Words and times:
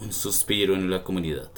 Un 0.00 0.14
suspiro 0.14 0.74
en 0.74 0.88
la 0.88 1.04
comunidad. 1.04 1.50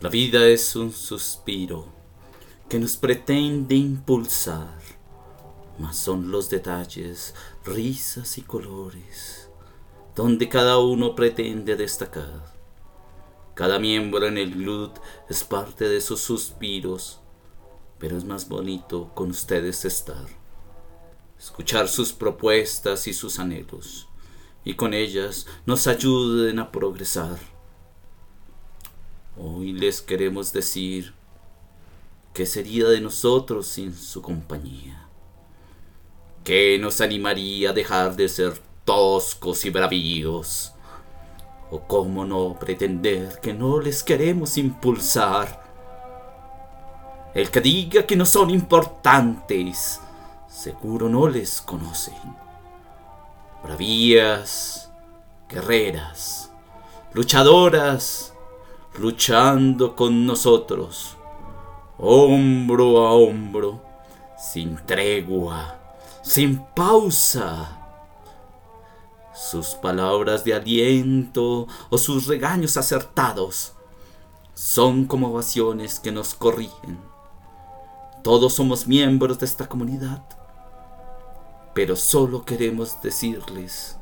La 0.00 0.08
vida 0.08 0.44
es 0.48 0.74
un 0.74 0.90
suspiro 0.90 1.86
que 2.68 2.80
nos 2.80 2.96
pretende 2.96 3.76
impulsar, 3.76 4.76
mas 5.78 5.96
son 5.96 6.32
los 6.32 6.50
detalles, 6.50 7.36
risas 7.64 8.38
y 8.38 8.42
colores, 8.42 9.50
donde 10.16 10.48
cada 10.48 10.78
uno 10.78 11.14
pretende 11.14 11.76
destacar. 11.76 12.52
Cada 13.54 13.78
miembro 13.78 14.26
en 14.26 14.36
el 14.36 14.52
glut 14.52 14.98
es 15.28 15.44
parte 15.44 15.88
de 15.88 16.00
sus 16.00 16.20
suspiros, 16.20 17.20
pero 18.00 18.18
es 18.18 18.24
más 18.24 18.48
bonito 18.48 19.12
con 19.14 19.30
ustedes 19.30 19.84
estar, 19.84 20.26
escuchar 21.38 21.88
sus 21.88 22.12
propuestas 22.12 23.06
y 23.06 23.12
sus 23.12 23.38
anhelos, 23.38 24.08
y 24.64 24.74
con 24.74 24.94
ellas 24.94 25.46
nos 25.66 25.86
ayuden 25.86 26.58
a 26.58 26.70
progresar. 26.70 27.38
Hoy 29.36 29.72
les 29.72 30.00
queremos 30.00 30.52
decir 30.52 31.14
qué 32.32 32.46
sería 32.46 32.88
de 32.88 33.00
nosotros 33.00 33.66
sin 33.66 33.94
su 33.94 34.22
compañía. 34.22 35.08
¿Qué 36.44 36.78
nos 36.80 37.00
animaría 37.00 37.70
a 37.70 37.72
dejar 37.72 38.16
de 38.16 38.28
ser 38.28 38.54
toscos 38.84 39.64
y 39.64 39.70
bravíos? 39.70 40.72
¿O 41.70 41.80
cómo 41.86 42.24
no 42.24 42.58
pretender 42.58 43.38
que 43.40 43.54
no 43.54 43.80
les 43.80 44.02
queremos 44.02 44.58
impulsar? 44.58 45.62
El 47.34 47.50
que 47.50 47.60
diga 47.60 48.06
que 48.06 48.16
no 48.16 48.26
son 48.26 48.50
importantes, 48.50 50.00
seguro 50.48 51.08
no 51.08 51.28
les 51.28 51.62
conocen. 51.62 52.51
Bravías, 53.62 54.90
guerreras, 55.48 56.50
luchadoras, 57.12 58.32
luchando 58.98 59.94
con 59.94 60.26
nosotros, 60.26 61.16
hombro 61.98 63.06
a 63.06 63.12
hombro, 63.12 63.80
sin 64.36 64.76
tregua, 64.86 65.78
sin 66.22 66.58
pausa 66.74 67.78
sus 69.34 69.68
palabras 69.68 70.44
de 70.44 70.54
aliento 70.54 71.66
o 71.90 71.98
sus 71.98 72.26
regaños 72.26 72.76
acertados 72.76 73.72
son 74.54 75.06
como 75.06 75.28
ovaciones 75.28 75.98
que 76.00 76.12
nos 76.12 76.34
corrigen. 76.34 76.98
Todos 78.22 78.54
somos 78.54 78.86
miembros 78.86 79.38
de 79.38 79.46
esta 79.46 79.68
comunidad, 79.68 80.22
pero 81.74 81.96
solo 81.96 82.44
queremos 82.44 83.00
decirles, 83.02 83.96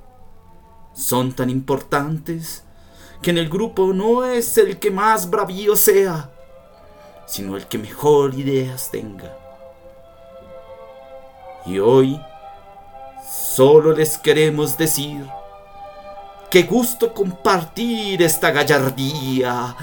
son 0.93 1.33
tan 1.33 1.51
importantes 1.51 2.65
que 3.23 3.31
en 3.31 3.39
el 3.39 3.49
grupo 3.49 3.93
no 3.93 4.25
es 4.25 4.59
el 4.59 4.79
que 4.79 4.91
más 4.91 5.31
bravío 5.31 5.77
sea, 5.77 6.31
sino 7.27 7.57
el 7.57 7.67
que 7.67 7.79
mejor 7.79 8.35
ideas 8.35 8.91
tenga. 8.91 9.37
Y 11.67 11.79
hoy 11.79 12.21
Solo 13.31 13.93
les 13.93 14.19
queremos 14.19 14.77
decir, 14.77 15.25
qué 16.51 16.65
gusto 16.65 17.15
compartir 17.15 18.23
esta 18.23 18.51
gallardía, 18.51 19.77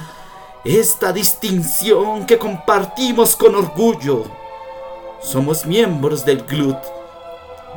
esta 0.65 1.13
distinción 1.13 2.25
que 2.25 2.37
compartimos 2.37 3.35
con 3.35 3.55
orgullo. 3.55 4.25
Somos 5.21 5.65
miembros 5.65 6.25
del 6.25 6.43
GLUT, 6.43 6.77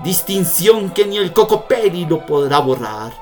distinción 0.02 0.90
que 0.90 1.06
ni 1.06 1.18
el 1.18 1.32
Cocoperi 1.32 2.06
lo 2.06 2.24
podrá 2.24 2.58
borrar. 2.58 3.12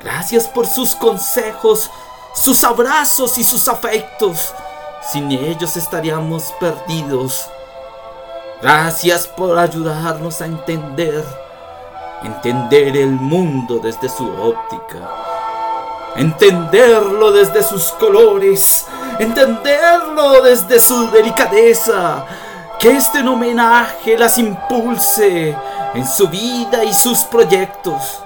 Gracias 0.00 0.48
por 0.48 0.66
sus 0.66 0.94
consejos, 0.94 1.90
sus 2.34 2.64
abrazos 2.64 3.36
y 3.38 3.44
sus 3.44 3.68
afectos. 3.68 4.54
Sin 5.02 5.30
ellos 5.30 5.76
estaríamos 5.76 6.52
perdidos. 6.58 7.48
Gracias 8.62 9.26
por 9.26 9.58
ayudarnos 9.58 10.40
a 10.40 10.46
entender, 10.46 11.24
entender 12.22 12.96
el 12.96 13.10
mundo 13.10 13.80
desde 13.82 14.08
su 14.08 14.28
óptica, 14.28 15.08
entenderlo 16.16 17.32
desde 17.32 17.62
sus 17.62 17.84
colores, 17.92 18.86
entenderlo 19.18 20.42
desde 20.42 20.78
su 20.78 21.10
delicadeza, 21.10 22.26
que 22.80 22.96
este 22.96 23.20
homenaje 23.20 24.16
las 24.16 24.38
impulse 24.38 25.54
en 25.94 26.06
su 26.06 26.28
vida 26.28 26.82
y 26.82 26.94
sus 26.94 27.18
proyectos. 27.20 28.22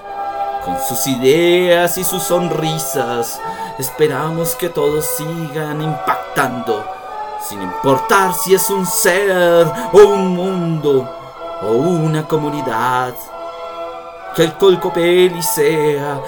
Con 0.63 0.77
sus 0.87 1.05
ideas 1.07 1.97
y 1.97 2.03
sus 2.03 2.23
sonrisas, 2.23 3.39
esperamos 3.77 4.55
que 4.55 4.69
todos 4.69 5.05
sigan 5.17 5.81
impactando 5.81 6.83
sin 7.47 7.61
importar 7.61 8.33
si 8.33 8.55
es 8.55 8.69
un 8.69 8.85
ser 8.85 9.67
o 9.91 9.99
un 9.99 10.29
mundo 10.29 11.07
o 11.61 11.71
una 11.71 12.25
comunidad. 12.25 13.13
Que 14.35 14.43
el 14.43 14.57
colcopeli 14.57 15.41
sea 15.41 16.21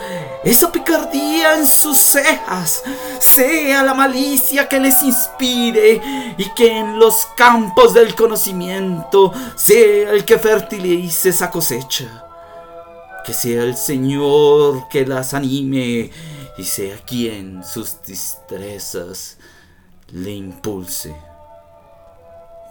esa 0.43 0.71
picardía 0.71 1.57
en 1.57 1.67
sus 1.67 1.97
cejas, 1.97 2.81
sea 3.19 3.83
la 3.83 3.93
malicia 3.93 4.69
que 4.69 4.79
les 4.79 5.03
inspire 5.03 6.01
y 6.37 6.49
que 6.55 6.77
en 6.77 6.97
los 6.99 7.25
campos 7.35 7.93
del 7.93 8.15
conocimiento 8.15 9.33
sea 9.55 10.11
el 10.11 10.23
que 10.23 10.39
fertilice 10.39 11.29
esa 11.29 11.51
cosecha. 11.51 12.23
Que 13.25 13.33
sea 13.33 13.63
el 13.63 13.75
Señor 13.75 14.87
que 14.87 15.05
las 15.05 15.33
anime 15.33 16.09
y 16.57 16.63
sea 16.63 16.97
quien 17.05 17.61
sus 17.63 17.97
destrezas 18.05 19.37
le 20.13 20.31
impulse. 20.31 21.13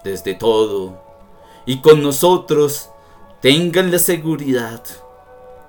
Desde 0.02 0.34
todo 0.34 1.04
y 1.66 1.80
con 1.80 2.02
nosotros 2.02 2.88
tengan 3.42 3.90
la 3.90 3.98
seguridad, 3.98 4.82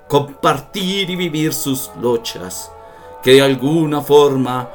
compartir 0.08 1.10
y 1.10 1.16
vivir 1.16 1.52
sus 1.52 1.90
luchas, 2.00 2.72
que 3.22 3.34
de 3.34 3.42
alguna 3.42 4.00
forma 4.00 4.68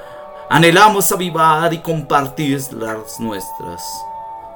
anhelamos 0.50 1.12
avivar 1.12 1.74
y 1.74 1.80
compartir 1.80 2.62
las 2.74 3.20
nuestras. 3.20 3.84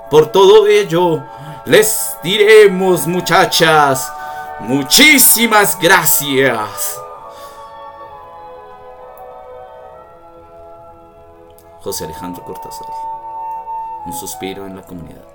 Por 0.10 0.28
todo 0.28 0.68
ello, 0.68 1.24
les 1.66 2.16
diremos 2.24 3.08
muchachas, 3.08 4.12
muchísimas 4.60 5.78
gracias. 5.80 7.00
José 11.82 12.06
Alejandro 12.06 12.44
Cortázar. 12.44 12.88
Un 14.06 14.14
suspiro 14.14 14.66
en 14.66 14.76
la 14.76 14.82
comunidad. 14.84 15.26